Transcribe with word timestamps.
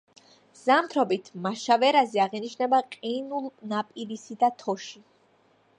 ზამთრობით 0.59 1.29
მაშავერაზე 1.43 2.23
აღინიშნება 2.25 2.81
ყინულნაპირისი 2.95 4.41
და 4.45 4.53
თოში. 4.65 5.07